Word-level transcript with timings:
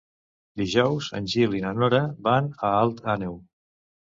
Dijous 0.61 1.09
en 1.19 1.27
Gil 1.35 1.53
i 1.57 1.61
na 1.65 1.73
Nora 1.81 2.01
van 2.29 2.51
a 2.55 2.73
Alt 2.81 3.07
Àneu. 3.17 3.37